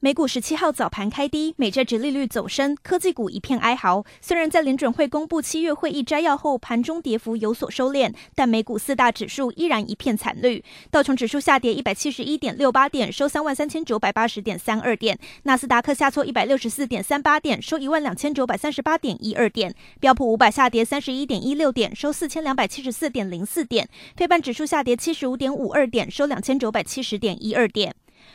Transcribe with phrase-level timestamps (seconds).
[0.00, 4.04] 美股十七号早盘开低，美债殖利率走升，科技股一片哀嚎。
[4.20, 10.62] 虽然在联准会公布七月会议摘要后，盘中跌幅有所收敛，但美股四大指数依然一片惨绿。
[10.92, 23.84] 道琼指数下跌一百七十一点六八点，收三万三千九百八十点三二点；纳斯达克下挫一百六十四点三八点，收一万两千九百三十八点一二点；标普五百下跌三十一点一六点，收四千两百七十四点零四点；
[24.16, 27.92] 费半指数下跌七十五点五二点，收两千九百七十点一二点。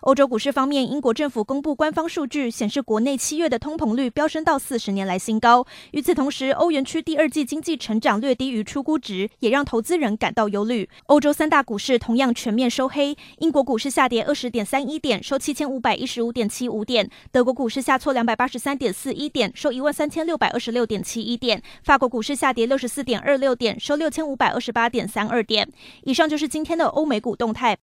[0.00, 5.66] 欧洲股市方面，英国政府公布官方数据，显示国内七月的通膨率飙升到四十年来新高。
[5.90, 10.88] 与此同时，欧元区第二季经济成长略低于初估值，也让投资人感到忧虑。
[11.06, 25.68] 欧洲三大股市同样全面收黑，英国股市下跌二十点三一点，收七千五百一十五点七五点；德国股市下挫两百八十三点四一点，收一万三千六百二十六点七一点；法国股市下跌六十四点二六点，收六千五百二十八点三二点。
[26.04, 27.74] 以上就是今天的欧美股动态。